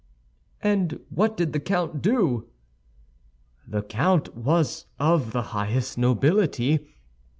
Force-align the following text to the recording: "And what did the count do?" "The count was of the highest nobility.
"And 0.63 0.99
what 1.09 1.37
did 1.37 1.53
the 1.53 1.59
count 1.59 2.01
do?" 2.01 2.47
"The 3.67 3.83
count 3.83 4.35
was 4.35 4.87
of 4.97 5.31
the 5.31 5.43
highest 5.53 5.95
nobility. 5.99 6.87